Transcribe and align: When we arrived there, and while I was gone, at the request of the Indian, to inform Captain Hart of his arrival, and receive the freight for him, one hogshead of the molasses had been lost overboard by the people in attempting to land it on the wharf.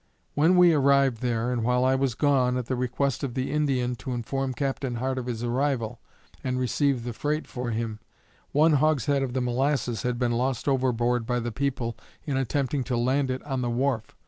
When 0.33 0.57
we 0.57 0.73
arrived 0.73 1.17
there, 1.17 1.51
and 1.51 1.63
while 1.63 1.85
I 1.85 1.93
was 1.93 2.15
gone, 2.15 2.57
at 2.57 2.65
the 2.65 2.75
request 2.75 3.23
of 3.23 3.35
the 3.35 3.51
Indian, 3.51 3.95
to 3.97 4.13
inform 4.13 4.55
Captain 4.55 4.95
Hart 4.95 5.19
of 5.19 5.27
his 5.27 5.43
arrival, 5.43 5.99
and 6.43 6.59
receive 6.59 7.03
the 7.03 7.13
freight 7.13 7.45
for 7.45 7.69
him, 7.69 7.99
one 8.51 8.73
hogshead 8.73 9.21
of 9.21 9.33
the 9.33 9.41
molasses 9.41 10.01
had 10.01 10.17
been 10.17 10.31
lost 10.31 10.67
overboard 10.67 11.27
by 11.27 11.39
the 11.39 11.51
people 11.51 11.95
in 12.25 12.35
attempting 12.35 12.83
to 12.85 12.97
land 12.97 13.29
it 13.29 13.43
on 13.43 13.61
the 13.61 13.69
wharf. 13.69 14.15